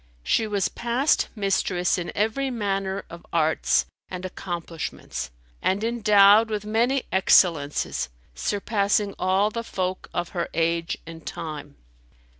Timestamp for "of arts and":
3.11-4.25